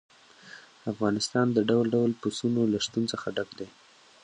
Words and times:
افغانستان 0.91 1.47
د 1.51 1.57
ډول 1.69 1.85
ډول 1.95 2.11
پسونو 2.21 2.61
له 2.73 2.79
شتون 2.85 3.03
څخه 3.11 3.27
ډک 3.35 3.49
دی. 3.59 3.67